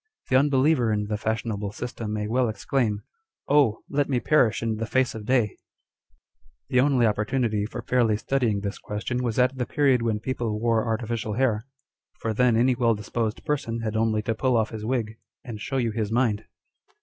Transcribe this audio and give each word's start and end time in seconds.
The 0.29 0.35
unbeliever 0.35 0.91
in 0.91 1.05
the 1.05 1.15
fashionable 1.19 1.73
system 1.73 2.11
may 2.11 2.25
well 2.27 2.49
exclaim 2.49 3.01
â€" 3.47 3.53
Oil! 3.53 3.83
let 3.87 4.09
me 4.09 4.19
perish 4.19 4.63
in 4.63 4.77
the 4.77 4.87
face 4.87 5.13
of 5.13 5.27
day! 5.27 5.57
The 6.69 6.79
only 6.79 7.05
opportunity 7.05 7.67
for 7.67 7.83
fairly 7.83 8.17
studying 8.17 8.61
this 8.61 8.79
question 8.79 9.21
was 9.21 9.37
at 9.37 9.55
the 9.59 9.67
period 9.67 10.01
when 10.01 10.19
people 10.19 10.59
wore 10.59 10.87
artificial 10.87 11.33
hair; 11.33 11.67
for 12.19 12.33
then 12.33 12.57
any 12.57 12.73
well 12.73 12.95
disposed 12.95 13.45
person 13.45 13.81
had 13.81 13.95
only 13.95 14.23
to 14.23 14.33
pull 14.33 14.57
off 14.57 14.71
his 14.71 14.83
wig, 14.83 15.19
and 15.45 15.61
show 15.61 15.77
you 15.77 15.91
his 15.91 16.11
mind. 16.11 16.45